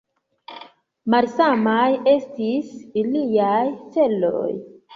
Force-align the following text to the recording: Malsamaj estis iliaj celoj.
Malsamaj 1.15 1.85
estis 2.15 2.73
iliaj 3.05 3.63
celoj. 3.95 4.53